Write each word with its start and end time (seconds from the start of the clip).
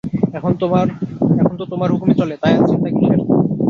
এখন 0.37 0.51
তো 1.59 1.65
তোমার 1.71 1.89
হুকুমই 1.93 2.15
চলে, 2.19 2.35
তাই 2.41 2.53
আর 2.57 2.63
চিন্তা 2.69 2.89
কীসের? 2.95 3.19